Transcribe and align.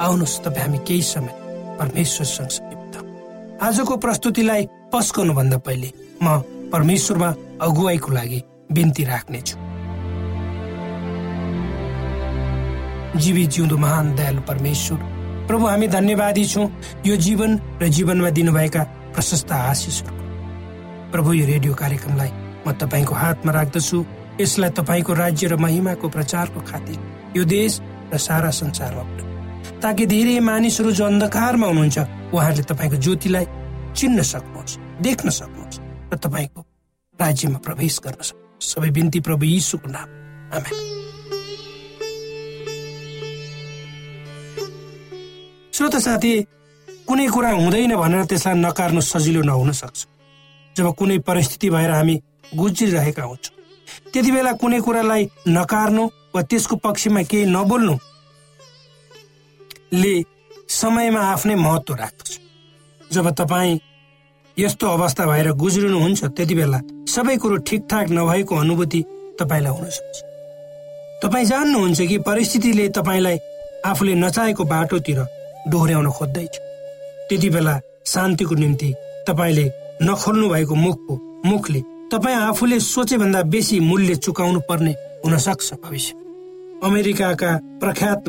आउनुहोस् 0.00 0.40
तपाईँ 0.44 0.64
हामी 0.64 0.78
केही 0.86 1.02
समय। 1.02 1.34
परमेश्वर 1.78 2.26
सँगसँगै 2.26 2.76
आजको 3.60 3.96
प्रस्तुतिलाई 3.96 4.66
पस्कनुभन्दा 4.92 5.58
पहिले 5.58 5.90
म 6.22 6.26
परमेश्वरमा 6.72 7.28
अगुवाईको 7.60 8.10
लागि 8.12 8.40
बिन्ती 8.72 9.04
राख्नेछु। 9.04 9.56
जीवी 13.20 13.44
जिउँदो 13.46 13.76
महान 13.76 14.14
दयालु 14.16 14.40
परमेश्वर 14.48 14.98
प्रभु 15.48 15.66
हामी 15.66 15.88
धन्यवादी 15.88 16.44
छौँ। 16.46 16.66
यो 17.06 17.16
जीवन 17.16 17.60
र 17.82 17.88
जीवनमा 17.88 18.30
दिनुभएका 18.30 18.82
प्रशस्त 19.14 19.52
आशिषहरू। 19.52 20.14
प्रभु 21.12 21.32
यो 21.32 21.46
रेडियो 21.46 21.74
कार्यक्रमलाई 21.74 22.30
म 22.66 22.72
तपाईँको 22.72 23.14
हातमा 23.14 23.52
राख्दछु। 23.52 23.98
यसलाई 24.40 24.70
तपाईँको 24.78 25.12
राज्य 25.14 25.46
र 25.48 25.56
महिमाको 25.60 26.08
प्रचारको 26.08 26.60
खातिर 26.60 26.96
यो 27.36 27.44
देश 27.44 27.80
र 28.14 28.16
सारा 28.16 28.50
संसारमा 28.50 29.28
ताकि 29.82 30.06
धेरै 30.06 30.40
मानिसहरू 30.40 30.90
जो 30.92 31.04
अन्धकारमा 31.04 31.66
हुनुहुन्छ 31.66 31.98
उहाँहरूले 32.34 32.64
तपाईँको 32.70 32.96
ज्योतिलाई 32.96 33.46
चिन्न 33.96 34.22
सक्नुहोस् 34.22 34.78
देख्न 35.02 35.30
सक्नुहोस् 35.30 35.80
र 36.12 36.16
तपाईँको 36.16 36.60
राज्यमा 37.20 37.58
प्रवेश 37.58 37.94
गर्न 38.04 38.22
सक्नुहोस् 38.22 38.68
सबै 38.70 38.90
बिन्ती 38.90 39.20
प्रभु 39.20 39.44
यीशुको 39.44 39.88
नाम। 39.90 40.08
आमेन। 40.56 40.76
श्रोत 45.74 45.96
साथी 45.96 46.32
कुनै 47.08 47.26
कुरा 47.26 47.50
हुँदैन 47.50 47.96
भनेर 47.96 48.24
त्यसलाई 48.24 48.56
नकार्नु 48.60 49.00
सजिलो 49.00 49.42
नहुन 49.42 49.72
सक्छ। 49.72 50.00
जब 50.76 50.86
कुनै 50.94 51.18
परिस्थिति 51.18 51.70
भएर 51.70 51.90
हामी 51.90 52.14
गुज्रिरहेका 52.56 53.22
हुन्छौँ 53.22 53.54
त्यति 54.12 54.30
बेला 54.30 54.52
कुनै 54.52 54.80
कुरालाई 54.80 55.22
नकार्नु 55.48 56.04
वा 56.34 56.40
त्यसको 56.42 56.76
पक्षमा 56.76 57.22
केही 57.22 57.44
नबोल्नु 57.46 57.94
ले 59.92 60.22
समयमा 60.68 61.20
आफ्नै 61.20 61.54
महत्व 61.54 61.94
राख्दछ। 61.94 62.38
जब 63.12 63.30
तपाईँ 63.30 63.78
यस्तो 64.56 64.86
अवस्था 64.86 65.26
भएर 65.26 65.50
गुज्रिनुहुन्छ 65.52 66.24
त्यति 66.24 66.54
बेला 66.54 66.80
सबै 67.08 67.36
कुरो 67.36 67.56
ठिकठाक 67.66 68.10
नभएको 68.10 68.56
अनुभूति 68.56 69.00
तपाईँलाई 69.40 69.72
हुन 69.72 69.88
सक्छ। 69.90 70.16
तपाईँ 71.22 71.44
जान्नुहुन्छ 71.44 72.00
कि 72.00 72.18
परिस्थितिले 72.18 72.88
तपाईँलाई 72.88 73.38
आफूले 73.86 74.14
नचाहेको 74.14 74.64
बाटोतिर 74.64 75.20
डोहोऱ्याउन 75.68 76.10
खोज्दैछ। 76.10 76.54
त्यति 77.28 77.50
बेला 77.50 77.74
शान्तिको 78.06 78.54
निम्ति 78.54 78.94
तपाईँले 79.28 79.66
नखोल्नु 80.02 80.48
भएको 80.48 80.74
मुखको 80.74 81.14
मुखले 81.46 81.80
तपाईँ 82.12 82.36
आफूले 82.36 82.78
सोचे 82.80 83.16
भन्दा 83.18 83.42
बेसी 83.42 83.80
मूल्य 83.80 84.14
चुकाउनु 84.16 84.60
पर्ने 84.68 84.92
हुन 85.24 85.36
सक्छ 85.38 85.72
भविष्य 85.82 86.14
अमेरिकाका 86.86 87.50
प्रख्यात 87.80 88.28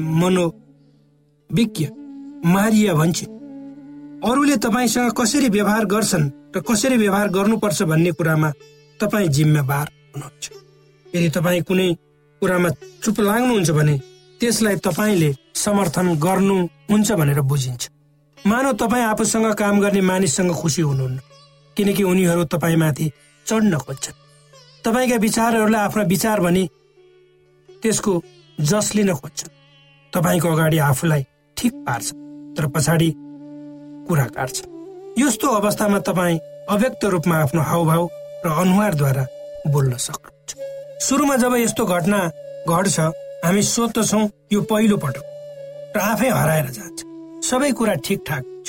मनोविज्ञ 1.52 1.86
मारिया 2.48 2.94
भन्छ। 2.94 3.24
अरूले 4.24 4.56
तपाईँसँग 4.58 5.12
कसरी 5.12 5.50
व्यवहार 5.50 5.86
गर्छन् 5.86 6.32
र 6.56 6.60
कसरी 6.62 6.98
व्यवहार 6.98 7.28
गर्नुपर्छ 7.28 7.82
भन्ने 7.84 8.12
कुरामा 8.12 8.50
तपाईँ 9.00 9.28
जिम्मेवार 9.28 9.88
हुनुहुन्छ। 10.16 10.46
यदि 11.06 11.30
तपाईँ 11.30 11.62
कुनै 11.64 11.88
कुरामा 12.42 12.70
चुप 13.04 13.20
लाग्नुहुन्छ 13.20 13.70
भने 13.72 13.96
त्यसलाई 14.40 14.76
तपाईँले 14.80 15.30
समर्थन 15.56 16.08
गर्नुहुन्छ 16.16 17.12
भनेर 17.12 17.42
बुझिन्छ। 17.42 17.84
मानव 18.38 18.72
तपाईँ 18.74 19.06
आफूसँग 19.06 19.54
काम 19.54 19.80
गर्ने 19.82 20.02
मानिससँग 20.02 20.52
खुसी 20.56 20.82
हुनुहुन्न 20.82 21.20
किनकि 21.78 22.04
उनीहरू 22.04 22.44
तपाईँमाथि 22.48 23.12
चढ्न 23.46 23.78
खोज्छन्। 23.78 24.18
तपाईँका 24.86 25.18
विचारहरूलाई 25.18 25.82
आफ्ना 25.82 26.04
विचार 26.04 26.40
भने 26.40 26.64
त्यसको 27.84 28.12
जस 28.60 28.96
लिन 28.96 29.14
खोज्छन्। 29.14 29.52
तपाईँको 30.14 30.48
अगाडि 30.48 30.78
आफूलाई 30.80 31.24
ठिक 31.62 31.74
पार्छ 31.88 32.12
तर 32.58 32.68
पछाडि 32.76 33.14
कुरा 34.08 34.26
काट्छ। 34.36 34.62
यस्तो 35.20 35.48
अवस्थामा 35.48 36.00
तपाईँ 36.00 36.40
अव्यक्त 36.70 37.06
रूपमा 37.06 37.36
आफ्नो 37.38 37.62
हावभाव 37.62 38.10
र 38.46 38.50
अनुहारद्वारा 38.62 39.26
बोल्न 39.68 39.98
सक्नुहुन्छ। 39.98 40.50
सुरुमा 41.06 41.36
जब 41.36 41.56
यस्तो 41.56 41.86
घटना 41.86 42.20
घट्छ 42.70 43.00
हामी 43.46 43.62
सोध्दछौँ 43.64 44.30
यो 44.54 44.62
पहिलो 44.62 44.98
पटक 44.98 45.26
र 45.96 46.00
आफै 46.02 46.30
हराएर 46.30 46.68
जान्छ। 46.70 47.00
सबै 47.46 47.72
कुरा 47.72 47.94
ठिकठाक 48.06 48.44
हुन्छ। 48.44 48.68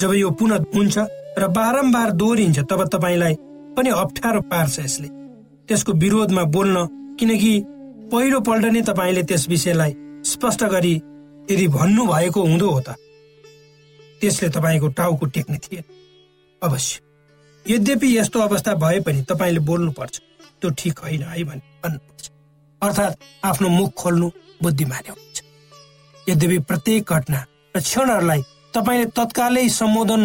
जब 0.00 0.12
यो 0.14 0.30
पुनः 0.30 0.64
हुन्छ 0.74 0.98
र 1.38 1.48
बारम्बार 1.48 2.10
दोहोरिन्छ 2.12 2.58
तब 2.70 2.88
तपाईँलाई 2.88 3.34
पनि 3.76 3.90
अप्ठ्यारो 3.90 4.40
पार्छ 4.50 4.78
यसले। 4.78 5.08
त्यसको 5.68 5.92
विरोधमा 5.92 6.42
बोल्न 6.54 6.86
किनकि 7.18 7.52
पहिलो 8.12 8.40
पल्ट 8.40 8.64
नै 8.64 8.82
तपाईँले 8.82 9.22
त्यस 9.22 9.48
विषयलाई 9.48 9.92
स्पष्ट 10.24 10.64
गरी 10.64 10.94
यदि 11.50 11.68
भन्नु 11.68 12.06
भएको 12.06 12.40
हुँदो 12.42 12.70
हो 12.70 12.80
त 12.80 12.96
त्यसले 14.20 14.48
तपाईँको 14.48 14.88
टाउको 14.88 15.26
टेक्ने 15.26 15.58
थिएन। 15.58 15.84
अवश्य। 16.62 17.00
यद्यपि 17.66 18.18
यस्तो 18.18 18.40
अवस्था 18.40 18.74
भए 18.74 19.00
पनि 19.00 19.22
तपाईँले 19.22 19.60
बोल्नुपर्छ। 19.60 20.20
त्यो 20.60 20.70
ठिक 20.70 20.98
होइन 20.98 21.22
है 21.22 21.44
भने 21.44 21.62
भन्नुपर्छ। 21.82 22.30
अर्थात् 22.82 23.16
आफ्नो 23.44 23.68
मुख 23.68 23.90
खोल्नु 23.92 24.30
बुद्धिमानी 24.62 25.10
हुन्छ। 25.10 25.42
यद्यपि 26.28 26.58
प्रत्येक 26.58 27.12
घटना 27.12 27.40
र 27.76 27.80
क्षणहरूलाई 27.80 28.42
तपाईँले 28.74 29.06
तत्कालै 29.06 29.68
सम्बोधन 29.68 30.22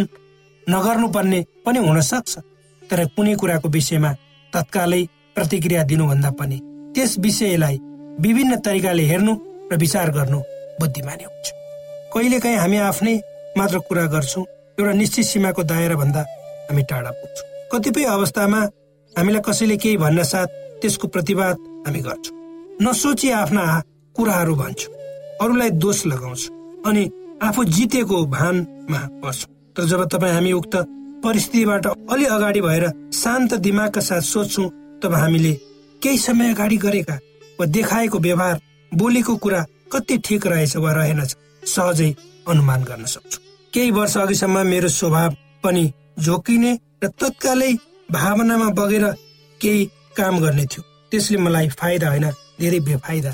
नगर्नुपर्ने 0.69 1.39
पनि 1.65 1.79
हुन 1.79 2.01
सक्छ। 2.01 2.37
तर 2.81 3.05
कुनै 3.15 3.35
कुराको 3.35 3.69
विषयमा 3.69 4.11
तत्कालै 4.53 5.01
प्रतिक्रिया 5.35 5.83
दिनुभन्दा 5.83 6.31
पनि 6.31 6.57
त्यस 6.95 7.17
विषयलाई 7.19 7.77
विभिन्न 8.19 8.55
तरिकाले 8.65 9.03
हेर्नु 9.03 9.33
र 9.71 9.75
विचार 9.75 10.11
गर्नु 10.11 10.39
बुद्धिमानी 10.79 11.23
हुन्छ। 11.23 11.47
कहिलेकाहीँ 12.13 12.57
हामी 12.57 12.77
आफ्नै 12.89 13.15
मात्र 13.57 13.79
कुरा 13.87 14.05
गर्छौँ 14.13 14.45
एउटा 14.77 14.93
निश्चित 14.93 15.25
सीमाको 15.25 15.63
दायरा 15.63 15.95
भन्दा 15.95 16.21
हामी 16.69 16.83
टाढा 16.89 17.11
पुग्छौँ। 17.11 17.45
कतिपय 17.71 18.03
अवस्थामा 18.15 18.59
हामीलाई 19.13 19.41
कसैले 19.45 19.77
केही 19.77 19.97
भन्न 19.97 20.23
साथ 20.23 20.47
त्यसको 20.81 21.07
प्रतिवाद 21.07 21.55
हामी 21.87 21.99
गर्छौँ। 22.07 22.35
नसोची 22.81 23.29
आफ्ना 23.31 23.63
कुराहरू 24.15 24.55
भन्छौँ। 24.55 24.93
अरूलाई 25.41 25.69
दोष 25.81 26.05
लगाउँछौँ 26.05 26.83
अनि 26.85 27.03
आफू 27.43 27.63
जितेको 27.65 28.25
भानमा 28.27 29.01
पर्छौँ 29.21 29.53
तर 29.75 29.83
जब 29.85 30.03
तपाईँ 30.09 30.33
हामी 30.33 30.51
उक्त 30.51 30.75
परिस्थितिबाट 31.23 31.85
अलि 31.85 32.25
अगाडि 32.25 32.61
भएर 32.61 32.85
शान्त 33.13 33.53
दिमागका 33.65 34.01
साथ 34.01 34.21
सोध्छौँ 34.23 34.69
तब 35.01 35.13
हामीले 35.13 35.53
केही 36.01 36.17
समय 36.17 36.53
अगाडि 36.53 36.77
गरेका 36.77 37.15
वा 37.59 37.65
देखाएको 37.65 38.19
व्यवहार 38.19 38.59
बोलेको 38.91 39.35
कुरा 39.37 39.65
कति 39.91 40.17
ठिक 40.25 40.47
रहेछ 40.47 40.75
वा 40.77 40.91
रहेनछ 40.93 41.35
सहजै 41.63 42.09
अनुमान 42.47 42.83
गर्न 42.83 43.05
सक्छौँ। 43.05 43.43
केही 43.73 43.91
वर्ष 43.91 44.17
अघिसम्म 44.17 44.65
मेरो 44.67 44.89
स्वभाव 44.89 45.35
पनि 45.63 45.91
झोकिने 46.19 46.71
र 47.03 47.07
तत्कालै 47.19 47.71
भावनामा 48.09 48.69
बगेर 48.79 49.05
केही 49.61 49.85
काम 50.17 50.39
गर्ने 50.39 50.65
थियो। 50.65 50.81
त्यसले 51.11 51.37
मलाई 51.37 51.67
फाइदा 51.79 52.07
होइन 52.09 52.29
धेरै 52.59 52.79
बेफाइदा 52.87 53.31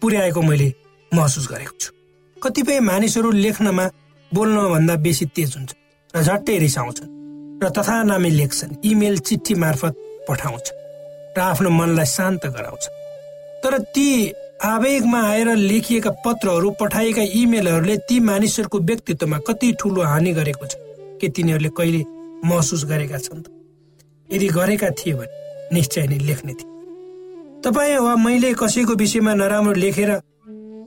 पुर्याएको 0.00 0.40
मैले 0.42 0.68
महसुस 1.12 1.46
गरेको 1.50 1.76
छु। 1.80 1.90
कतिपय 2.36 2.80
मानिसहरू 2.80 3.30
लेख्नमा 3.30 3.86
बोल्नभन्दा 4.32 4.94
बेसी 5.04 5.26
तेज 5.36 5.50
हुन्छ 5.56 5.70
र 6.14 6.22
झट्टै 6.22 6.58
रिसाउँछन् 6.58 7.12
र 7.62 7.68
तथा 7.70 8.02
नामै 8.02 8.30
लेख्छन्। 8.30 8.76
इमेल 8.84 9.18
चिठी 9.26 9.54
मार्फत 9.54 9.94
पठाउँछ 10.28 10.66
र 11.36 11.40
आफ्नो 11.40 11.70
मनलाई 11.70 12.06
शान्त 12.06 12.46
गराउँछ 12.46 12.84
तर 13.62 13.78
ती 13.94 14.06
आवेगमा 14.60 15.20
आएर 15.28 15.48
लेखिएका 15.56 16.10
पत्रहरू 16.24 16.70
पठाइएका 16.80 17.22
इमेलहरूले 17.34 17.96
ती 18.08 18.18
मानिसहरूको 18.20 18.78
व्यक्तित्वमा 18.80 19.38
कति 19.38 19.72
ठुलो 19.80 20.02
हानि 20.02 20.32
गरेको 20.32 20.66
छ 20.66 20.74
के 21.20 21.28
तिनीहरूले 21.28 21.68
कहिले 21.76 22.02
महसुस 22.44 22.84
गरेका 22.84 23.18
छन्? 23.18 23.42
त 23.42 23.48
यदि 24.30 24.48
गरेका 24.48 24.90
थिए 24.90 25.14
भने 25.14 25.74
निश्चय 25.74 26.06
नै 26.06 26.18
लेख्ने 26.18 26.52
थिए। 26.52 26.70
तपाईँ 27.64 27.98
वा 27.98 28.14
मैले 28.16 28.52
कसैको 28.54 28.94
विषयमा 28.94 29.34
नराम्रो 29.34 29.74
लेखेर 29.74 30.10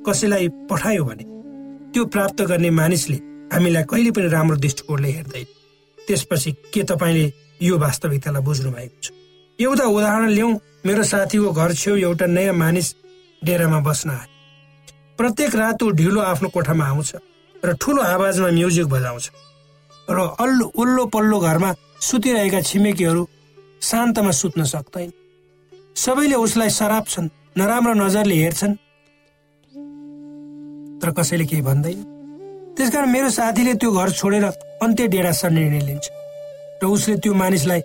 कसैलाई 0.07 0.47
पठायो 0.69 1.03
भने 1.05 1.23
त्यो 1.93 2.05
प्राप्त 2.05 2.41
गर्ने 2.41 2.69
मानिसले 2.69 3.17
हामीलाई 3.53 3.83
कहिले 3.83 4.11
पनि 4.11 4.27
राम्रो 4.27 4.57
दृष्टिकोणले 4.57 5.09
हेर्दैन। 5.11 5.45
त्यसपछि 6.07 6.51
के 6.73 6.83
तपाईँले 6.83 7.31
यो 7.61 7.77
वास्तविकतालाई 7.77 8.41
बुझ्नु 8.43 8.71
भएको 8.71 8.97
छ? 9.03 9.11
एउटा 9.59 9.85
उदाहरण 9.85 10.29
ल्याउँ 10.29 10.53
मेरो 10.85 11.03
साथीको 11.03 11.51
घर 11.51 11.73
छेउ 11.73 11.95
एउटा 11.97 12.25
नयाँ 12.25 12.53
मानिस 12.53 12.87
डेरामा 13.41 13.79
बस्न। 13.79 14.09
आए 14.09 14.27
प्रत्येक 15.17 15.55
रात 15.55 15.83
ऊ 15.83 15.89
ढिलो 15.91 16.21
आफ्नो 16.21 16.49
कोठामा 16.49 16.85
आउँछ 16.85 17.11
र 17.63 17.73
ठुलो 17.81 18.01
आवाजमा 18.03 18.49
म्युजिक 18.51 18.87
बजाउँछ 18.87 19.25
र 20.09 20.17
अल्लो 20.39 20.65
उल्लो 20.75 21.05
पल्लो 21.13 21.39
घरमा 21.39 21.73
सुतिरहेका 22.01 22.61
छिमेकीहरू 22.61 23.23
शान्तमा 23.81 24.31
सुत्न 24.31 24.63
सक्दैन 24.63 25.11
सबैले 25.95 26.35
उसलाई 26.35 26.69
छन् 26.69 27.29
नराम्रो 27.57 27.93
नजरले 27.93 28.35
हेर्छन्। 28.35 28.73
तर 31.01 31.09
कसैले 31.17 31.45
केही 31.45 31.61
भन्दैन। 31.61 31.99
त्यसकारण 32.77 33.09
मेरो 33.09 33.29
साथीले 33.29 33.73
त्यो 33.81 33.91
घर 33.91 34.09
छोडेर 34.11 34.45
अन्त्य 34.83 35.07
डेरा 35.07 35.31
सर्ने 35.31 35.61
निर्णय 35.61 35.85
लिन्छ 35.87 36.05
र 36.81 36.85
उसले 36.85 37.15
त्यो 37.17 37.33
मानिसलाई 37.33 37.81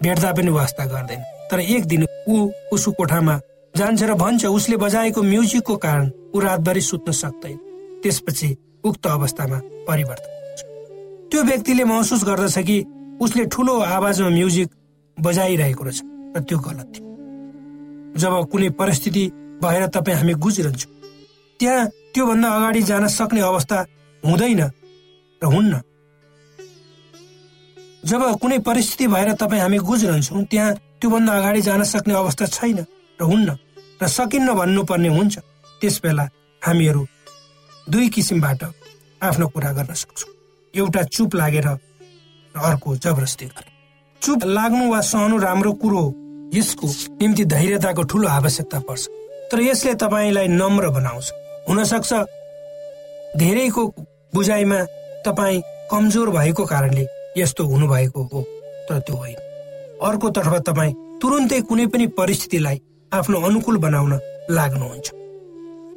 भेट्दा 0.00 0.32
पनि 0.32 0.50
वास्ता 0.50 0.84
गर्दैन। 0.84 1.20
तर 1.50 1.60
एक 1.60 1.84
दिन 1.86 2.06
ऊ 2.28 2.50
उसको 2.72 2.92
कोठामा 2.92 3.40
जान्छ 3.78 4.02
र 4.02 4.14
भन्छ 4.14 4.44
उसले 4.48 4.76
बजाएको 4.76 5.22
म्युजिकको 5.22 5.76
कारण 5.76 6.10
ऊ 6.34 6.40
रातभरि 6.40 6.80
सुत्न 6.82 7.12
सक्दैन। 7.14 7.56
त्यसपछि 8.02 8.48
उक्त 8.84 9.06
अवस्थामा 9.08 9.58
परिवर्तन 9.88 10.32
त्यो 11.30 11.42
व्यक्तिले 11.44 11.84
महसुस 11.84 12.24
गर्दछ 12.24 12.58
कि 12.66 12.76
उसले 13.20 13.44
ठुलो 13.52 13.74
आवाजमा 13.96 14.28
म्युजिक 14.30 14.68
बजाइरहेको 15.16 15.84
रहेछ 15.84 16.00
र 16.36 16.40
त्यो 16.40 16.58
गलत 16.58 16.86
थियो। 16.94 17.06
जब 18.16 18.32
कुनै 18.52 18.68
परिस्थिति 18.78 19.24
भएर 19.62 19.86
तपाईँ 19.94 20.16
हामी 20.16 20.34
गुजिरहन्छौँ 20.38 20.92
त्यहाँ 21.60 21.86
त्योभन्दा 22.14 22.48
अगाडि 22.48 22.82
जान 22.82 23.06
सक्ने 23.08 23.40
अवस्था 23.42 23.78
हुँदैन 24.22 24.60
र 25.42 25.46
हुन्न। 25.54 25.80
जब 28.06 28.22
कुनै 28.40 28.58
परिस्थिति 28.62 29.06
भएर 29.06 29.32
तपाईँ 29.34 29.60
हामी 29.60 29.78
गुजिरहन्छौँ 29.82 30.44
त्यहाँ 30.44 30.74
त्योभन्दा 31.00 31.32
अगाडि 31.32 31.60
जान 31.60 31.82
सक्ने 31.84 32.14
अवस्था 32.14 32.46
छैन 32.46 32.78
र 33.18 33.22
हुन्न। 33.22 33.48
र 34.02 34.06
सकिन्न 34.06 34.54
भन्नुपर्ने 34.54 35.08
हुन्छ। 35.08 35.38
त्यस 35.80 36.00
बेला 36.02 36.24
हामीहरू 36.62 37.06
दुई 37.90 38.08
किसिमबाट 38.08 38.62
आफ्नो 39.22 39.46
कुरा 39.48 39.72
गर्न 39.72 39.94
सक्छौँ। 39.94 40.32
एउटा 40.74 41.02
चुप 41.02 41.34
लागेर 41.34 41.66
अर्को 41.66 42.96
जबरजस्ती 42.96 43.46
गर्ने। 43.46 43.72
चुप 44.22 44.44
लाग्नु 44.44 44.90
वा 44.90 45.00
सहनु 45.00 45.38
राम्रो 45.38 45.72
कुरो 45.72 46.02
यसको 46.54 46.86
निम्ति 47.20 47.44
धैर्यताको 47.44 48.02
ठुलो 48.02 48.28
आवश्यकता 48.28 48.78
पर्छ। 48.80 49.08
तर 49.52 49.60
यसले 49.60 49.94
तपाईँलाई 49.94 50.48
नम्र 50.48 50.88
बनाउँछ। 50.88 51.32
हुनसक्छ 51.68 52.12
धेरैको 53.36 53.86
बुझाइमा 54.34 54.78
तपाईँ 55.26 55.62
कमजोर 55.90 56.30
भएको 56.30 56.64
कारणले 56.64 57.06
यस्तो 57.36 57.64
हुनुभएको 57.64 58.22
हो। 58.22 58.42
तर 58.88 58.98
त्यो 58.98 59.16
होइन। 59.16 59.36
अर्कोतर्फ 60.02 60.54
तपाईँ 60.66 60.94
तुरुन्तै 61.22 61.60
कुनै 61.60 61.86
पनि 61.86 62.06
परिस्थितिलाई 62.06 62.80
आफ्नो 63.12 63.40
अनुकूल 63.40 63.76
बनाउन 63.78 64.12
लाग्नुहुन्छ। 64.50 65.06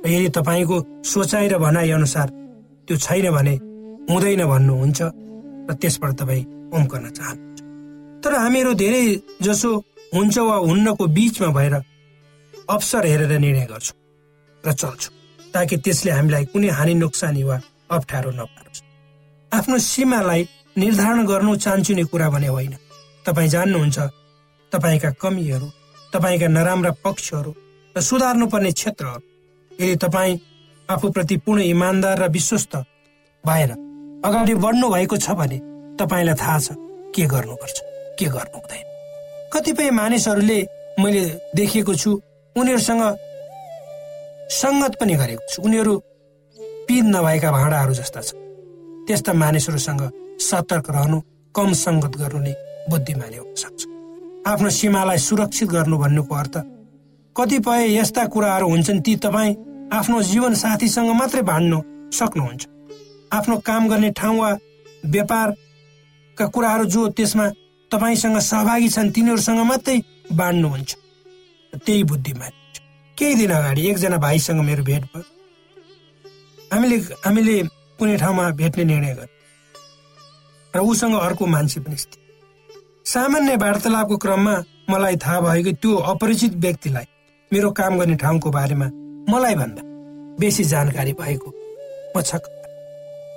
यदि 0.05 0.29
तपाईँको 0.37 0.75
सोचाइ 1.03 1.47
र 1.47 1.57
भनाइ 1.57 1.89
अनुसार 1.91 2.27
त्यो 2.87 2.97
छैन 2.97 3.27
भने 3.31 3.55
हुँदैन 4.09 4.41
भन्नुहुन्छ 4.47 5.01
र 5.67 5.73
त्यसबाट 5.81 6.11
तपाईँ 6.19 6.43
उम्कन 6.71 7.03
चाहनुहुन्छ। 7.17 7.59
तर 8.23 8.33
हामीहरू 8.35 8.73
धेरै 8.73 9.03
जसो 9.43 9.69
हुन्छ 10.15 10.37
वा 10.37 10.55
हुन्नको 10.67 11.03
बिचमा 11.07 11.49
भएर 11.57 11.75
अवसर 12.69 13.05
हेरेर 13.05 13.33
निर्णय 13.39 13.65
गर्छौँ 13.71 13.97
र 14.63 14.71
चल्छौँ 14.71 15.13
ताकि 15.53 15.75
त्यसले 15.83 16.11
हामीलाई 16.11 16.45
कुनै 16.51 16.69
हानि 16.77 16.93
नोक्सानी 16.95 17.43
वा 17.43 17.57
अप्ठ्यारो 17.91 18.31
नपारोस्। 18.31 18.81
आफ्नो 19.51 19.77
सीमालाई 19.91 20.41
निर्धारण 20.77 21.25
गर्नु 21.27 21.55
चान्चुने 21.55 22.03
कुरा 22.07 22.29
भने 22.29 22.47
होइन। 22.47 22.73
तपाईँ 23.25 23.49
जान्नुहुन्छ 23.49 23.99
तपाईँका 24.71 25.09
कमीहरू 25.21 25.67
तपाईँका 26.13 26.47
नराम्रा 26.47 26.91
पक्षहरू 27.03 27.51
र 27.95 28.01
सुधार्नुपर्ने 28.01 28.71
क्षेत्रहरू। 28.71 29.21
यदि 29.71 29.95
तपाईँ 30.03 30.39
आफूप्रति 30.89 31.37
पूर्ण 31.45 31.61
इमान्दार 31.73 32.19
र 32.19 32.29
विश्वस्त 32.29 32.75
भएर 33.43 33.71
अगाडि 34.25 34.53
बढ्नु 34.63 34.87
भएको 34.89 35.17
छ 35.17 35.31
भने 35.39 35.57
तपाईँलाई 35.99 36.35
थाहा 36.41 36.59
छ 36.59 36.67
के 37.15 37.25
गर्नुपर्छ 37.33 37.77
के 38.19 38.25
गर्नु 38.35 38.57
हुँदैन 38.57 38.85
कतिपय 39.53 39.89
मानिसहरूले 39.91 40.59
मैले 40.99 41.23
देखेको 41.55 41.93
छु 41.95 42.11
उनीहरूसँग 42.55 43.03
सङ्गत 44.51 44.93
पनि 44.99 45.15
गरेको 45.15 45.43
छु। 45.51 45.61
उनीहरू 45.63 45.93
पिद 46.87 47.05
नभएका 47.15 47.51
भाँडाहरू 47.51 47.93
जस्ता 47.93 48.21
छन्। 48.21 48.39
त्यस्ता 49.07 49.33
मानिसहरूसँग 49.33 50.01
सतर्क 50.39 50.89
रहनु 50.91 51.17
कम 51.55 51.69
सङ्गत 51.85 52.13
गर्नु 52.21 52.39
नै 52.39 52.53
बुद्धिमानी 52.89 53.37
हुन 53.37 53.55
सक्छ। 53.55 53.80
आफ्नो 54.47 54.69
सीमालाई 54.69 55.17
सुरक्षित 55.17 55.69
गर्नु 55.69 55.97
भन्नुको 55.97 56.35
अर्थ 56.35 56.55
कतिपय 57.35 57.81
यस्ता 57.97 58.25
कुराहरू 58.25 58.67
हुन्छन् 58.69 59.01
ती 59.05 59.15
तपाईँ 59.15 59.55
आफ्नो 59.93 60.21
जीवन 60.21 60.53
साथीसँग 60.53 61.09
मात्रै 61.13 61.41
बाँड्नु 61.41 61.79
सक्नुहुन्छ। 62.09 62.65
आफ्नो 63.33 63.57
काम 63.61 63.87
गर्ने 63.89 64.09
ठाउँ 64.17 64.39
वा 64.39 64.49
व्यापारका 65.05 66.45
कुराहरू 66.47 66.85
जो 66.85 67.07
त्यसमा 67.13 67.45
तपाईँसँग 67.91 68.37
सहभागी 68.41 68.89
छन् 68.89 69.11
तिनीहरूसँग 69.13 69.61
मात्रै 69.61 69.97
बाँड्नुहुन्छ 70.33 70.89
त्यही 71.75 72.03
बुद्धिमानी 72.03 72.57
केही 73.17 73.35
दिन 73.35 73.51
अगाडि 73.51 73.81
एकजना 73.89 74.17
भाइसँग 74.17 74.61
मेरो 74.65 74.83
भेट 74.83 75.03
भयो। 75.13 75.23
हामीले 76.73 76.97
हामीले 77.25 77.61
कुनै 77.99 78.17
ठाउँमा 78.17 78.49
भेट्ने 78.57 78.83
निर्णय 78.83 79.13
गर्यो। 79.13 79.29
र 80.73 80.79
उसँग 80.81 81.15
अर्को 81.19 81.45
मान्छे 81.45 81.79
पनि 81.79 81.95
सामान्य 83.05 83.55
वार्तालापको 83.57 84.17
क्रममा 84.17 84.55
मलाई 84.89 85.15
थाहा 85.17 85.39
भयो 85.41 85.63
कि 85.63 85.73
त्यो 85.73 85.95
अपरिचित 86.07 86.53
व्यक्तिलाई 86.55 87.05
मेरो 87.51 87.71
काम 87.71 87.97
गर्ने 87.99 88.15
ठाउँको 88.15 88.51
बारेमा 88.51 88.85
मलाई 89.29 89.55
भन्दा 89.55 89.81
बेसी 90.39 90.63
जानकारी 90.65 91.13
भएको 91.13 91.53
म 92.17 92.21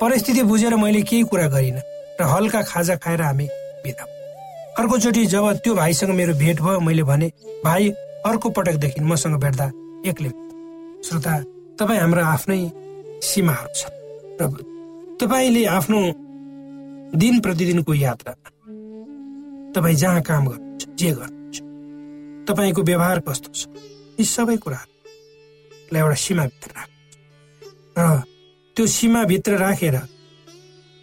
परिस्थिति 0.01 0.43
बुझेर 0.43 0.75
मैले 0.77 1.03
केही 1.03 1.23
कुरा 1.25 1.47
गरिनँ 1.49 1.81
र 2.21 2.25
हल्का 2.27 2.63
खाजा 2.63 2.97
खाएर 2.97 3.23
हामी 3.23 3.47
बिदा 3.85 4.05
अर्कोचोटि 4.79 5.25
जब 5.27 5.51
त्यो 5.59 5.75
भाइसँग 5.75 6.11
मेरो 6.13 6.35
भेट 6.35 6.61
भयो 6.61 6.81
मैले 6.81 7.03
भने 7.03 7.31
भाइ 7.65 7.91
अर्को 8.27 8.51
पटकदेखि 8.51 9.01
मसँग 9.03 9.39
भेट्दा 9.41 9.71
एक्लै 10.07 10.31
श्रोता 11.09 11.39
तपाईँ 11.79 12.01
हाम्रो 12.01 12.25
आफ्नै 12.27 12.59
सीमाहरू 13.23 13.73
छ 13.75 13.87
र 14.41 14.51
तपाईँले 15.21 15.65
आफ्नो 15.73 16.01
दिन 17.17 17.41
प्रतिदिनको 17.41 17.95
यात्रामा 17.97 18.54
तपाईँ 19.75 19.97
जहाँ 20.03 20.23
काम 20.23 20.43
गर्नुहुन्छ 20.49 20.83
जे 20.99 21.11
गर्नुहुन्छ 21.19 21.57
तपाईँको 22.49 22.81
व्यवहार 22.83 23.19
कस्तो 23.27 23.51
छ? 23.53 23.61
यी 24.19 24.25
सबै 24.25 24.57
कुराहरूलाई 24.63 26.01
एउटा 26.01 26.17
सीमाभित्र 26.25 26.71
राख्नु 26.79 26.99
र 27.99 28.23
त्यो 28.77 28.87
सीमाभित्र 28.87 29.53
राखेर 29.59 29.97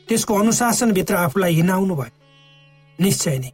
त्यसको 0.07 0.31
अनुशासनभित्र 0.41 1.15
आफूलाई 1.15 1.53
हिँडाउनु 1.59 1.95
भयो 1.95 2.15
निश्चय 2.99 3.37
नै 3.43 3.51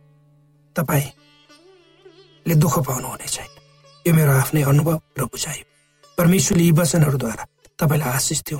तपाईँले 0.76 2.56
दुःख 2.64 2.76
पाउनु 2.88 3.08
हुने 3.08 3.28
छैन। 3.36 3.52
यो 4.06 4.12
मेरो 4.14 4.32
आफ्नै 4.42 4.62
अनुभव 4.72 4.98
र 5.18 5.24
बुझाइ 5.34 5.60
परमेश्वरले 6.18 6.64
यी 6.64 6.72
वचनहरूद्वारा 6.80 7.44
तपाईँलाई 7.80 8.12
आशिष 8.18 8.40
थियो 8.48 8.60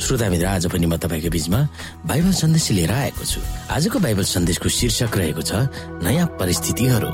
श्रोता 0.00 0.28
मित्र 0.30 0.46
आज 0.46 0.66
पनि 0.72 0.86
म 0.86 0.96
तपाईँको 0.96 1.30
बिचमा 1.30 1.60
बाइबल 2.08 2.32
सन्देश 2.32 2.70
लिएर 2.72 2.92
आएको 2.92 3.24
छु। 3.24 3.40
आजको 3.68 3.98
बाइबल 4.00 4.24
सन्देशको 4.24 4.68
शीर्षक 4.68 5.16
रहेको 5.16 5.42
छ 5.44 5.52
नयाँ 6.02 6.26
परिस्थितिहरू। 6.40 7.10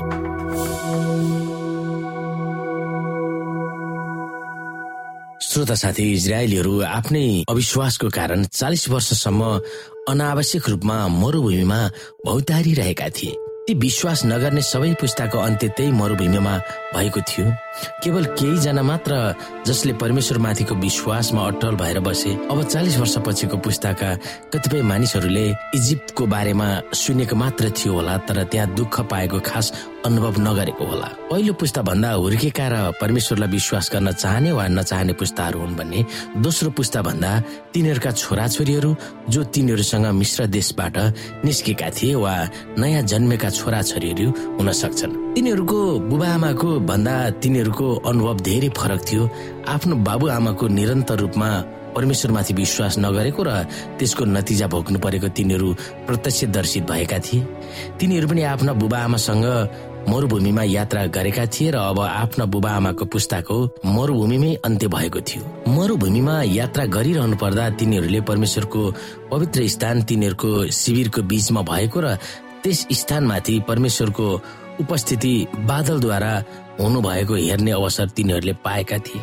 श्रोता 5.43 5.75
साथी 5.75 6.03
इजरायलीहरू 6.13 6.73
आफ्नै 6.81 7.43
अविश्वासको 7.49 8.07
कारण 8.09 8.43
चालिस 8.55 8.89
वर्षसम्म 8.89 9.41
अनावश्यक 10.09 10.69
रूपमा 10.69 10.97
मरुभूमिमा 11.11 11.79
भौतारिरहेका 12.25 13.09
थिए। 13.09 13.35
ती 13.67 13.73
विश्वास 13.75 14.25
नगर्ने 14.25 14.61
सबै 14.63 14.93
पुस्ताको 14.95 15.37
अन्त्य 15.37 15.67
त्यही 15.75 15.91
मरुभूमिमा 15.91 16.53
भएको 16.95 17.21
थियो। 17.21 17.45
केवल 18.03 18.25
केही 18.39 18.57
जना 18.57 18.83
मात्र 18.83 19.13
जसले 19.67 19.93
परमेश्वरमाथिको 20.01 20.75
विश्वासमा 20.75 21.41
अटल 21.47 21.75
भएर 21.75 21.99
बसे। 21.99 22.33
अब 22.51 22.63
चालिस 22.63 22.97
वर्ष 22.97 23.17
पछिको 23.27 23.57
पुस्ताका 23.57 24.09
कतिपय 24.53 24.81
मानिसहरूले 24.81 25.45
इजिप्टको 25.75 26.25
बारेमा 26.25 26.67
सुनेको 26.93 27.35
मात्र 27.35 27.69
थियो 27.77 27.93
होला 27.93 28.17
तर 28.27 28.43
त्यहाँ 28.43 28.73
दुःख 28.75 28.99
पाएको 29.11 29.39
खास 29.45 29.73
अनुभव 30.05 30.39
नगरेको 30.39 30.85
होला। 30.85 31.07
पहिलो 31.29 31.53
पुस्ता 31.53 31.81
भन्दा 31.81 32.11
हुर्केका 32.13 32.67
र 32.67 32.75
परमेश्वरलाई 33.01 33.49
विश्वास 33.49 33.89
गर्न 33.93 34.11
चाहने 34.13 34.51
वा 34.51 34.67
नचाहने 34.67 35.13
पुस्ताहरू 35.19 35.59
हुन् 35.59 35.75
भन्ने 35.75 36.05
दोस्रो 36.39 36.69
पुस्ता 36.71 37.01
भन्दा 37.01 37.31
तिनीहरूका 37.73 38.11
छोराछोरीहरू 38.11 38.95
जो 39.29 39.43
तिनीहरूसँग 39.43 40.05
मिश्र 40.15 40.45
देशबाट 40.47 40.97
निस्केका 41.45 41.89
थिए 41.91 42.15
वा 42.15 42.35
नयाँ 42.79 43.03
जन्मेका 43.03 43.49
छोराछोरीहरू 43.49 44.27
हुन 44.57 44.71
सक्छन्। 44.71 45.26
तिनीहरूको 45.37 46.09
बुबाआमाको 46.09 46.69
भन्दा 46.89 47.15
तिनीहरूको 47.45 47.87
अनुभव 48.09 48.37
धेरै 48.41 48.69
फरक 48.73 49.01
थियो। 49.05 49.23
आफ्नो 49.69 49.95
बाबुआमाको 50.01 50.65
निरन्तर 50.67 51.17
रूपमा 51.21 51.49
परमेश्वरमाथि 51.93 52.53
विश्वास 52.57 52.97
नगरेको 53.05 53.41
र 53.45 53.49
त्यसको 54.01 54.25
नतिजा 54.25 54.67
भोग्नु 54.73 54.97
परेको 54.97 55.27
तिनीहरू 55.37 55.67
प्रत्यक्षदर्शित 56.09 56.83
भएका 56.89 57.19
थिए। 57.21 57.45
तिनीहरू 58.01 58.27
पनि 58.27 58.41
आफ्ना 58.49 58.73
बुबाआमासँग 58.81 59.45
मरुभूमिमा 60.09 60.63
यात्रा 60.73 61.05
गरेका 61.13 61.45
थिए 61.53 61.69
र 61.69 61.85
अब 61.85 61.99
आफ्ना 62.01 62.45
बुबा 62.49 62.71
आमाको 62.81 63.05
पुस्ताको 63.05 63.57
मरुभूमिमै 63.85 64.53
अन्त्य 64.65 64.87
भएको 64.89 65.21
थियो। 65.21 65.43
मरुभूमिमा 65.69 66.35
यात्रा 66.49 66.85
गरिरहनु 66.97 67.37
पर्दा 67.37 67.69
तिनीहरूले 67.77 68.21
परमेश्वरको 68.25 68.81
पवित्र 69.29 69.67
स्थान 69.69 70.01
तिनीहरूको 70.01 70.51
शिविरको 70.73 71.21
बीचमा 71.29 71.61
भएको 71.61 71.99
र 72.01 72.17
त्यस 72.57 72.87
स्थानमाथि 72.89 73.55
परमेश्वरको 73.69 74.27
उपस्थिति 74.79 75.33
बादलद्वारा 75.65 76.33
हुनुभएको 76.79 77.35
हेर्ने 77.35 77.71
अवसर 77.71 78.09
तिनीहरूले 78.09 78.53
पाएका 78.65 78.97
थिए। 78.97 79.21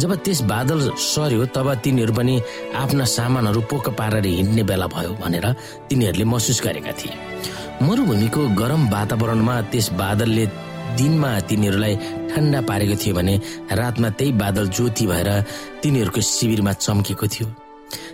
जब 0.00 0.14
त्यस 0.24 0.40
बादल 0.42 0.80
सर्यो 0.96 1.46
तब 1.54 1.74
तिनीहरू 1.84 2.12
पनि 2.14 2.40
आफ्ना 2.76 3.04
सामानहरू 3.04 3.60
पोक 3.70 3.88
पारेर 3.98 4.26
हिँड्ने 4.26 4.62
बेला 4.62 4.86
भयो 4.86 5.12
भनेर 5.20 5.46
तिनीहरूले 5.88 6.24
महसुस 6.24 6.62
गरेका 6.64 6.92
थिए। 6.92 7.12
मरुभूमिको 7.82 8.48
गरम 8.54 8.88
वातावरणमा 8.90 9.60
त्यस 9.70 9.92
बादलले 9.92 10.46
दिनमा 10.96 11.30
तिनीहरूलाई 11.48 11.96
ठन्डा 12.30 12.60
पारेको 12.68 12.96
थियो 12.96 13.14
भने 13.14 13.34
रातमा 13.72 14.08
त्यही 14.10 14.32
बादल 14.32 14.68
ज्योति 14.68 15.06
भएर 15.06 15.28
तिनीहरूको 15.82 16.20
शिविरमा 16.20 16.72
चम्केको 16.72 17.26
थियो। 17.28 17.46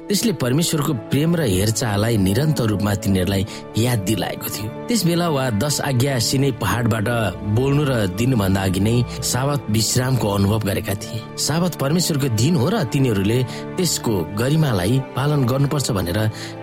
त्यसले 0.08 0.32
परमेश्वरको 0.36 0.92
प्रेम 1.10 1.36
र 1.36 1.40
हेरचाहलाई 1.48 2.16
निरन्तर 2.20 2.64
रूपमा 2.68 2.92
तिनीहरूलाई 3.02 3.44
याद 3.78 3.98
दिलाएको 4.04 4.48
थियो। 4.54 4.68
त्यस 4.88 5.04
बेला 5.08 5.28
वा 5.32 5.44
दश 5.56 5.80
आज्ञा 5.80 6.18
सिनै 6.28 6.50
पहाडबाट 6.60 7.08
बोल्नु 7.56 7.84
र 7.88 7.92
दिनुभन्दा 8.12 8.62
अघि 8.68 8.80
नै 8.84 8.96
सावत 9.24 9.60
विश्रामको 9.70 10.28
अनुभव 10.28 10.60
गरेका 10.68 10.94
थिए। 11.00 11.20
सावत 11.40 11.72
परमेश्वरको 11.80 12.28
दिन 12.36 12.54
हो 12.60 12.68
र 12.68 12.84
तिनीहरूले 12.92 13.38
त्यसको 13.76 14.12
गरिमालाई 14.36 14.94
पालन 15.16 15.40
गर्नुपर्छ 15.48 15.88
भनेर 15.96 16.18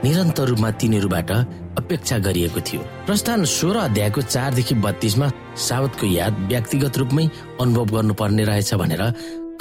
निरन्तर 0.06 0.46
रूपमा 0.54 0.70
तिनीहरूबाट 0.78 1.32
अपेक्षा 1.82 2.18
गरिएको 2.22 2.60
थियो। 2.62 2.82
प्रस्थान 3.10 3.44
सोह्र 3.58 3.78
अध्यायको 3.90 4.22
चारदेखि 4.22 4.76
बत्तीसमा 4.86 5.28
सावतको 5.58 6.06
याद 6.08 6.34
व्यक्तिगत 6.52 6.98
रूपमै 6.98 7.26
अनुभव 7.62 7.86
गर्नुपर्ने 7.96 8.44
रहेछ 8.46 8.74
भनेर 8.82 9.04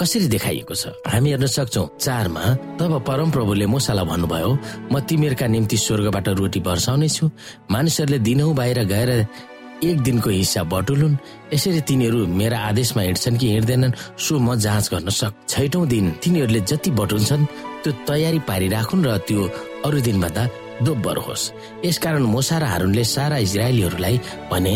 कसरी 0.01 0.27
देखाइएको 0.33 0.75
छ? 0.75 0.97
हामी 1.07 1.31
हेर्न 1.31 1.47
सक्छौ 1.47 1.85
चारमा 2.01 2.45
तब 2.81 2.93
परम 3.05 3.31
प्रभुले 3.31 3.67
मुसालाई 3.69 4.07
भन्नुभयो 4.11 4.51
म 4.93 4.95
तिमीहरूका 5.05 5.47
निम्ति 5.47 5.77
स्वर्गबाट 5.77 6.29
रोटी 6.41 6.61
वर्षाउने 6.65 7.09
छु 7.09 7.31
मानिसहरूले 7.71 8.19
दिनौ 8.25 8.53
बाहिर 8.57 8.85
गएर 8.93 9.11
एक 9.81 10.01
दिनको 10.05 10.31
हिस्सा 10.31 10.63
बटुलुन्। 10.73 11.17
यसरी 11.55 11.81
तिनीहरू 11.89 12.27
मेरा 12.41 12.59
आदेशमा 12.69 13.03
हिँड्छन् 13.03 13.39
कि 13.41 13.47
हिँड्दैनन् 13.53 13.97
सो 14.17 14.39
म 14.39 14.57
जाँच 14.61 14.89
गर्न 14.93 15.09
सक् 15.09 15.49
छैटौं 15.49 15.89
दिन 15.89 16.11
तिनीहरूले 16.23 16.61
जति 16.69 16.91
बटुल्छन् 17.01 17.45
त्यो 17.85 17.93
तयारी 18.09 18.39
पारिराखुन् 18.49 19.05
र 19.05 19.17
त्यो 19.29 19.41
अरू 19.85 20.01
दिनभन्दा 20.01 20.43
दोब्बर 20.83 21.17
होस् 21.27 21.45
यसकारण 21.85 22.23
मोसा 22.35 22.59
र 22.59 22.65
हारुनले 22.65 23.05
सारा 23.05 23.37
इजरायलीहरूलाई 23.47 24.17
भने 24.51 24.75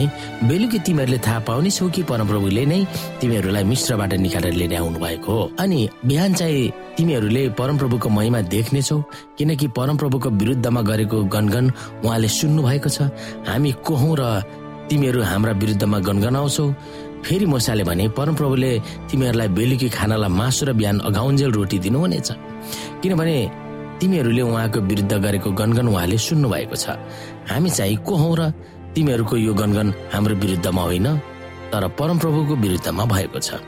बेलुकी 0.48 0.78
तिमीहरूले 0.86 1.18
थाहा 1.26 1.38
पाउने 1.48 1.70
छौ 1.70 1.88
कि 1.88 2.02
परमप्रभुले 2.10 2.64
नै 2.66 2.80
तिमीहरूलाई 3.20 3.64
मिश्रबाट 3.64 4.12
निकालेर 4.24 4.54
लिएर 4.54 4.74
आउनु 4.76 4.98
भएको 4.98 5.32
हो। 5.32 5.50
अनि 5.60 5.88
बिहान 6.04 6.34
चाहिँ 6.34 6.72
तिमीहरूले 6.96 7.42
परमप्रभुको 7.58 8.08
महिमा 8.08 8.40
देख्नेछौ 8.54 8.98
किनकि 9.38 9.66
परमप्रभुको 9.78 10.28
विरुद्धमा 10.40 10.82
गरेको 10.90 11.24
गनगन 11.34 11.66
उहाँले 12.04 12.28
सुन्नु 12.28 12.62
भएको 12.62 12.88
छ। 12.88 13.08
हामी 13.48 13.72
को 13.80 13.94
हौ 13.94 14.14
र 14.20 14.22
तिमीहरू 14.88 15.22
हाम्रा 15.22 15.52
विरुद्धमा 15.62 15.98
गनगनाउँछौ 15.98 16.66
फेरि 17.24 17.46
मोसाले 17.48 17.84
भने 17.88 18.08
परमप्रभुले 18.12 18.72
तिमीहरूलाई 19.08 19.48
बेलुकी 19.56 19.88
खानालाई 19.88 20.28
मासु 20.28 20.62
र 20.68 20.72
बिहान 20.76 21.00
अघाउन्जेल 21.08 21.50
रोटी 21.56 21.78
दिनुहुनेछ। 21.80 22.28
किनभने 23.00 23.36
तिमीहरूले 24.00 24.42
उहाँको 24.42 24.80
विरुद्ध 24.80 25.12
गरेको 25.24 25.50
गनगन 25.50 25.88
उहाँले 25.88 26.18
सुन्नु 26.18 26.48
भएको 26.48 26.76
छ। 26.76 26.86
हामी 27.50 27.70
चाहिँ 27.70 27.96
को 28.06 28.14
हौ 28.16 28.30
र 28.34 28.42
तिमीहरूको 28.94 29.36
यो 29.36 29.54
गनगन 29.54 29.88
हाम्रो 30.12 30.34
विरुद्धमा 30.34 30.82
होइन 30.82 31.06
तर 31.72 31.82
परमप्रभुको 31.98 32.54
विरुद्धमा 32.54 33.04
भएको 33.04 33.38
छ। 33.38 33.58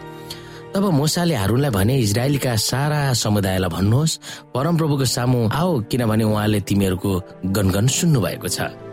तब 0.75 0.85
मोसाले 0.93 1.35
हारूनलाई 1.35 1.71
भने 1.71 1.95
इजरायलीका 1.99 2.53
सारा 2.61 3.01
समुदायलाई 3.17 3.71
भन्नुहोस् 3.71 4.19
परमप्रभुको 4.55 5.05
सामु 5.05 5.39
आओ 5.53 5.73
किनभने 5.91 6.25
उहाँले 6.25 6.61
तिमीहरूको 6.69 7.13
गनगन 7.57 7.87
सुन्नु 7.87 8.21
भएको 8.21 8.49
छ। 8.49 8.86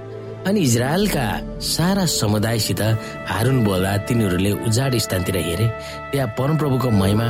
अनि 0.48 0.60
इजरायलका 0.60 1.26
सारा 1.64 2.06
समुदायसित 2.06 2.82
हारुन 3.28 3.64
बोल्दा 3.64 3.92
तिनीहरूले 4.08 4.52
उजाड 4.68 4.96
स्थानतिर 5.06 5.38
हेरे 5.38 5.68
त्यहाँ 6.12 6.28
परमप्रभुको 6.38 6.90
महिमा 6.92 7.28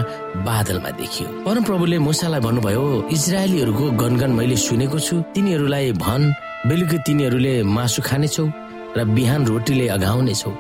बादलमा 0.47 0.89
देखियो। 1.02 1.28
परमप्रभुले 1.45 1.97
मुसालाई 1.99 2.41
भन्नुभयो 2.41 2.84
इजरायलीहरूको 3.13 3.86
गनगन 4.02 4.32
मैले 4.39 4.56
सुनेको 4.65 4.99
छु। 4.99 5.15
तिनीहरूलाई 5.34 5.91
भन 6.04 6.21
बेलुकी 6.67 6.97
तिनीहरूले 7.06 7.54
मासु 7.76 8.02
खानेछौ 8.02 8.45
र 8.97 9.04
बिहान 9.15 9.45
रोटीले 9.45 9.88
अघाउनेछौ। 9.95 10.52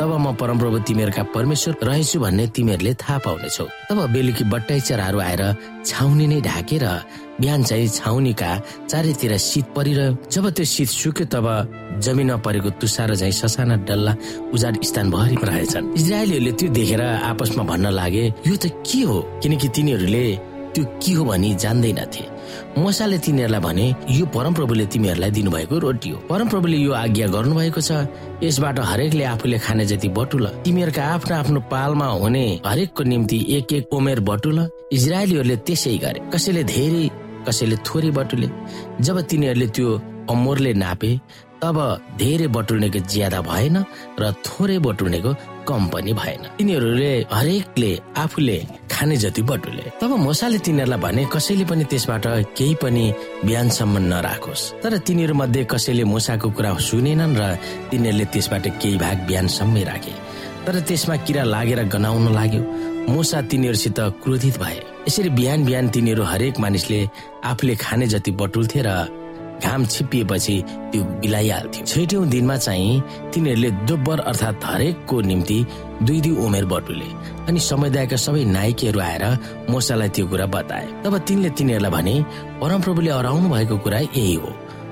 तब 0.00 0.12
म 0.16 0.32
परमप्रभु 0.40 0.78
तिमीहरूका 0.88 1.22
परमेश्वर 1.36 1.74
रहेछु 1.84 2.20
भन्ने 2.24 2.46
तिमीहरूले 2.56 2.92
थाहा 3.04 3.18
पाउनेछौ। 3.20 3.64
तब 3.88 3.98
बेलुकी 4.16 4.44
बट्टाई 4.48 4.80
चराहरू 4.88 5.18
आएर 5.20 5.42
छाउनी 5.84 6.26
नै 6.26 6.40
ढाकेर 6.40 6.84
बिहान 7.40 7.60
चाहिँ 7.68 7.88
छाउनीका 8.00 8.50
चारैतिर 8.88 9.36
शीत 9.36 9.66
परिरह्यो। 9.76 10.16
जब 10.32 10.44
त्यो 10.56 10.64
शीत 10.64 10.88
सुक्यो 10.88 11.24
तब 11.28 11.46
जमिनमा 12.00 12.36
परेको 12.40 12.70
तुसारो 12.80 13.14
झै 13.20 13.28
ससाना 13.28 13.76
डल्ला 13.84 14.12
उजाड 14.56 14.74
स्थान 14.88 15.10
भरि 15.12 15.36
रहेछन्। 15.36 15.92
इजरायलीहरूले 16.00 16.52
त्यो 16.56 16.68
देखेर 16.80 17.02
आपसमा 17.28 17.62
भन्न 17.68 17.86
लागे 17.92 18.24
यो 18.48 18.56
त 18.56 18.72
के 18.80 19.00
हो? 19.04 19.20
किनकि 19.42 19.68
तिनीहरूले 19.68 20.24
त्यो 20.72 20.84
के 20.96 21.12
हो 21.12 21.22
भनी 21.28 21.54
जान्दैनथे। 21.60 22.24
मसाले 22.78 23.18
तिनीहरूलाई 23.18 23.60
भने 23.60 23.86
यो 24.10 24.26
परमप्रभुले 24.34 24.86
तिमीहरूलाई 24.86 25.30
दिनुभएको 25.30 25.78
रोटी 25.78 26.10
हो। 26.10 26.18
परमप्रभुले 26.30 26.76
यो 26.76 26.92
आज्ञा 26.94 27.26
गर्नुभएको 27.26 27.80
छ। 27.80 27.90
यसबाट 28.42 28.78
हरेकले 28.80 29.24
आफूले 29.24 29.58
खाने 29.58 29.84
जति 29.86 30.08
बटुल 30.08 30.46
तिमीहरूका 30.64 31.04
आफ्नो 31.04 31.36
आफ्नो 31.36 31.60
पालमा 31.70 32.06
हुने 32.22 32.44
हरेकको 32.66 33.02
निम्ति 33.04 33.38
एक 33.56 33.72
एक 33.72 33.92
उमेर 33.92 34.20
बटुल 34.20 34.58
इजरायलीहरूले 34.92 35.56
त्यसै 35.66 35.96
गरे। 35.98 36.20
कसैले 36.32 36.62
धेरै 36.64 37.04
कसैले 37.48 37.76
थोरै 37.86 38.10
बटुले। 38.10 38.48
जब 39.00 39.20
तिनीहरूले 39.20 39.66
त्यो 39.66 39.88
अमोरले 40.30 40.72
नापे 40.74 41.10
तब 41.62 41.76
धेरै 42.18 42.46
बटुल्नेको 42.56 43.00
ज्यादा 43.04 43.40
भएन 43.44 43.76
र 44.20 44.22
थोरै 44.44 44.78
बटुल्नेको 44.80 45.30
कम 45.68 45.82
पनि 45.92 46.12
भएन। 46.16 46.42
तिनीहरूले 46.56 47.12
हरेकले 47.28 47.90
आफूले 48.16 48.58
खाने 48.88 49.16
जति 49.16 49.42
बटुले। 49.44 49.84
तब 50.00 50.10
मसाले 50.24 50.58
तिनीहरूलाई 50.64 51.00
भने 51.04 51.22
कसैले 51.28 51.64
पनि 51.68 51.84
त्यसबाट 51.84 52.24
केही 52.56 52.74
पनि 52.80 53.04
बिहानसम्म 53.44 53.94
नराखोस्। 54.08 54.62
तर 54.82 54.92
तिनीहरू 55.04 55.34
मध्ये 55.36 55.64
कसैले 55.68 56.04
मुसाको 56.04 56.48
कुरा 56.56 56.70
सुनेनन् 56.80 57.36
र 57.36 57.42
तिनीहरूले 57.90 58.24
त्यसबाट 58.32 58.64
केही 58.80 58.96
भाग 58.96 59.16
बिहानसम्मै 59.28 59.82
राखे। 59.84 60.14
तर 60.64 60.74
त्यसमा 60.88 61.16
किरा 61.28 61.44
लागेर 61.44 61.80
गनाउन 61.92 62.24
लाग्यो। 62.32 62.62
मुसा 63.12 63.38
तिनीहरूसित 63.50 63.98
क्रोधित 64.24 64.56
भए। 64.58 64.80
यसरी 65.08 65.28
बिहान 65.36 65.64
बिहान 65.64 65.88
तिनीहरू 65.92 66.22
हरेक 66.24 66.58
मानिसले 66.60 67.00
आफूले 67.44 67.74
खाने 67.76 68.06
जति 68.06 68.30
बटुल्थे 68.32 68.80
र 68.80 68.90
घाम 69.60 69.84
छिप्पिएपछि 69.86 70.56
त्यो 70.90 71.02
बिलाइहाल्थ्यो। 71.20 71.84
छैटौँ 71.86 72.26
दिनमा 72.26 72.56
चाहिँ 72.56 73.02
तिनीहरूले 73.32 73.70
दोब्बर 73.88 74.18
अर्थात् 74.30 74.64
हरेकको 74.64 75.20
निम्ति 75.20 75.58
दुई 76.02 76.20
दुई 76.20 76.34
उमेर 76.46 76.64
बटुले 76.72 77.08
अनि 77.48 77.60
समुदायका 77.60 78.16
सबै 78.16 78.44
नायकीहरू 78.56 79.00
आएर 79.00 79.24
मोसालाई 79.70 80.08
त्यो 80.08 80.26
कुरा 80.26 80.46
बताए। 80.56 80.86
तब 81.04 81.18
तिनले 81.28 81.50
तिनीहरूलाई 81.56 81.90
भने 81.90 82.14
परमप्रभुले 82.60 83.10
हराउनु 83.10 83.48
भएको 83.48 83.76
कुरा 83.84 83.98
यही 84.00 84.34
हो। 84.34 84.50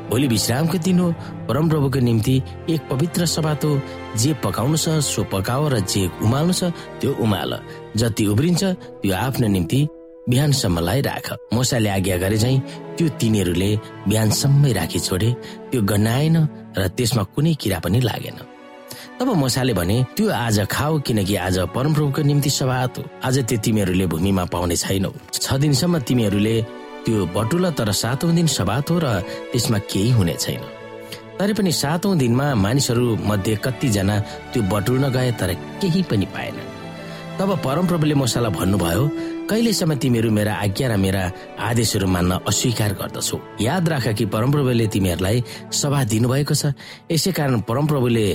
भोलि 0.09 0.27
विश्रामको 0.29 0.79
दिन 0.85 0.99
हो। 1.01 1.09
परमप्रभुको 1.49 2.01
निम्ति 2.01 2.35
एक 2.71 2.81
पवित्र 2.91 3.27
सभा 3.27 3.55
त 3.61 3.81
जे 4.17 4.33
पकाउनु 4.45 4.77
छ 4.77 5.01
सो 5.05 5.25
पकाओ 5.33 5.69
र 5.69 5.81
जे 5.85 6.09
उमाल्नु 6.25 6.53
छ 6.53 6.73
त्यो 7.01 7.13
उमाल। 7.25 7.53
जति 7.97 8.27
उब्रिन्छ 8.33 8.65
त्यो 9.05 9.15
आफ्नो 9.17 9.49
निम्ति 9.49 9.81
बिहानसम्मलाई 10.29 11.01
राख 11.01 11.27
मोसाले 11.55 11.89
आज्ञा 11.89 12.17
गरे 12.23 12.39
चाहिँ 12.39 12.61
त्यो 12.97 13.09
तिनीहरूले 13.21 13.71
बिहानसम्मै 14.09 14.73
राखी 14.79 15.01
छोडे 15.01 15.31
त्यो 15.71 15.81
गन्नाएन 15.91 16.37
र 16.79 16.87
त्यसमा 16.97 17.23
कुनै 17.35 17.53
किरा 17.61 17.79
पनि 17.85 18.01
लागेन। 18.01 18.39
तब 19.19 19.29
मसाले 19.43 19.73
भने 19.75 19.97
त्यो 20.17 20.27
आज 20.31 20.59
खाऊ 20.71 21.01
किनकि 21.07 21.35
आज 21.47 21.57
परमप्रभुको 21.75 22.23
निम्ति 22.29 22.51
सभात 22.51 22.99
हो। 22.99 23.03
आज 23.25 23.37
त्यो 23.49 23.59
तिमीहरूले 23.65 24.07
भूमिमा 24.13 24.45
पाउने 24.53 24.77
छैनौ। 24.77 25.11
छ 25.33 25.47
दिनसम्म 25.63 25.99
तिमीहरूले 26.09 26.57
त्यो 27.05 27.27
बटुल 27.37 27.65
तर 27.79 27.91
सातौं 27.93 28.35
दिन 28.37 28.47
सभात 28.59 28.91
हो 28.91 28.97
र 29.05 29.07
त्यसमा 29.53 29.79
केही 29.91 30.11
हुने 30.13 30.35
छैन। 30.45 30.63
तरै 31.39 31.53
पनि 31.57 31.73
सातौं 31.73 32.13
दिनमा 32.19 32.47
मानिसहरू 32.65 33.07
मध्ये 33.31 33.55
कतिजना 33.65 34.17
त्यो 34.53 34.61
बटुल्न 34.73 35.05
गए 35.17 35.31
तर 35.41 35.51
केही 35.81 36.03
पनि 36.11 36.27
पाएन 36.35 36.57
तब 37.39 37.51
परमप्रभुले 37.65 38.15
मसालाई 38.23 38.53
भन्नुभयो 38.59 39.05
कहिलेसम्म 39.49 39.95
तिमीहरू 39.97 40.31
मेरा 40.31 40.55
आज्ञा 40.61 40.87
र 40.93 40.97
मेरा 41.01 41.23
आदेशहरू 41.57 42.07
मान्न 42.07 42.45
अस्वीकार 42.45 42.93
गर्दछौ? 43.01 43.37
याद 43.65 43.89
राख 43.89 44.07
कि 44.13 44.25
परमप्रभुले 44.29 44.87
तिमीहरूलाई 44.93 45.39
सभा 45.73 46.01
दिनुभएको 46.05 46.55
छ। 46.55 46.77
यसै 47.09 47.33
कारण 47.33 47.65
परमप्रभुले 47.65 48.27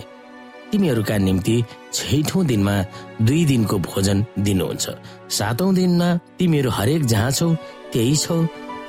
तिमीहरूका 0.74 1.16
निम्ति 1.18 1.56
छैठौँ 1.94 2.46
दिनमा 2.50 2.76
दुई 3.22 3.46
दिनको 3.46 3.78
भोजन 3.78 4.26
दिनुहुन्छ। 4.42 4.86
सातौं 5.30 5.70
दिनमा 5.76 6.10
तिमीहरू 6.42 6.70
हरेक 6.74 7.06
जहाँ 7.06 7.32
छौ 7.32 7.48
त्यही 7.94 8.16
छौ 8.18 8.38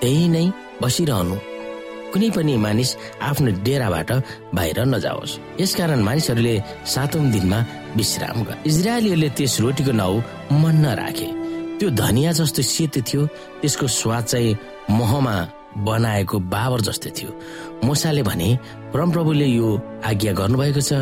त्यही 0.00 0.24
नै 0.32 0.46
बसिरहनु। 0.80 1.37
कुनै 2.12 2.28
पनि 2.32 2.56
मानिस 2.56 2.90
आफ्नो 3.20 3.50
डेराबाट 3.60 4.10
बाहिर 4.56 4.78
नजाओस्। 4.88 5.60
यसकारण 5.60 6.00
मानिसहरूले 6.08 6.56
सातौं 6.88 7.24
दिनमा 7.37 7.58
विश्राम 8.00 8.37
गर। 8.48 8.56
इजरायलीहरूले 8.64 9.28
त्यस 9.37 9.60
रोटीको 9.60 9.92
नाउँ 9.92 10.16
मन 10.62 10.76
नराखे 10.84 11.43
त्यो 11.78 11.90
धनिया 11.90 12.32
जस्तो 12.32 12.62
सेतो 12.62 13.00
थियो 13.08 13.26
त्यसको 13.60 13.87
स्वाद 13.87 14.24
चाहिँ 14.24 14.56
महमा 14.90 15.37
बनाएको 15.84 16.38
बाबर 16.38 16.80
जस्तै 16.87 17.10
थियो। 17.10 17.30
मुसाले 17.84 18.22
भने 18.22 18.48
परमप्रभुले 18.94 19.46
यो 19.46 19.68
आज्ञा 20.06 20.32
गर्नुभएको 20.38 20.80
छ 20.80 20.92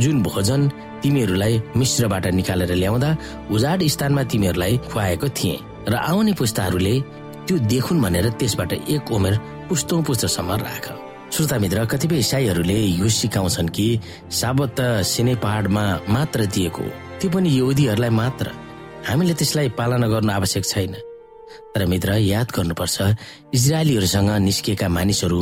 जुन 0.00 0.22
भोजन 0.22 0.60
तिमीहरूलाई 1.02 1.60
मिश्रबाट 1.76 2.26
निकालेर 2.38 2.72
ल्याउँदा 2.74 3.10
उजाड 3.52 3.82
स्थानमा 3.94 4.22
तिमीहरूलाई 4.32 4.76
खुवाएको 4.88 5.28
थिए। 5.36 5.56
र 5.88 5.94
आउने 6.08 6.32
पुस्ताहरूले 6.32 6.94
त्यो 7.46 7.58
देखुन् 7.68 8.02
भनेर 8.02 8.28
त्यसबाट 8.40 8.72
एक 8.72 9.12
उमेर 9.12 9.34
पुस्तौँ 9.68 10.02
पुस्तसम्म 10.08 10.52
राख। 10.64 10.86
श्रोता 11.32 11.58
मित्र 11.58 11.84
कतिपय 11.92 12.18
इसाईहरूले 12.24 12.78
यो 13.00 13.08
सिकाउँछन् 13.08 13.68
कि 13.68 13.86
साबत 14.30 14.80
सिने 15.12 15.34
पहाडमा 15.44 15.84
मात्र 16.08 16.46
दिएको 16.46 16.84
त्यो 17.20 17.30
पनि 17.30 17.48
यहुदीहरूलाई 17.58 18.10
मात्र। 18.10 18.46
हामीले 19.08 19.34
त्यसलाई 19.34 19.68
पालना 19.78 20.06
गर्नु 20.12 20.32
आवश्यक 20.32 20.64
छैन। 20.64 20.94
तर 21.74 21.84
मित्र 21.86 22.10
याद 22.32 22.48
गर्नुपर्छ 22.56 22.96
इजरायलीहरूसँग 23.56 24.30
निस्किएका 24.48 24.88
मानिसहरू 24.88 25.40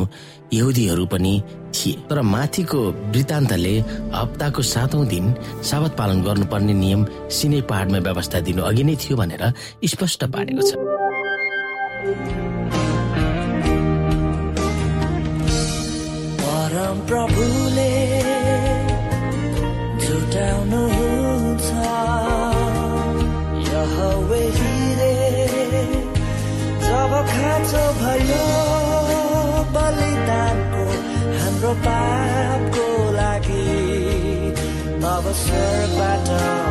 यहुदीहरू 0.53 1.05
पनि 1.13 1.33
थिए। 1.75 1.93
तर 2.09 2.21
माथिको 2.35 2.79
वृत्तान्तले 3.11 3.75
हप्ताको 4.15 4.61
सातौं 4.73 5.07
दिन 5.07 5.25
साबत 5.63 5.91
पालन 5.99 6.19
गर्नुपर्ने 6.27 6.73
नियम 6.83 7.01
सिने 7.31 7.61
पहाडमा 7.69 7.99
व्यवस्था 8.07 8.39
दिनु 8.47 8.61
अघि 8.69 8.83
नै 8.83 8.95
थियो 9.01 9.15
भनेर 9.17 9.43
स्पष्ट 9.91 10.21
पारेको 10.35 10.61
छ। 10.67 10.71
Oh. 36.33 36.70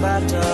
matter 0.00 0.53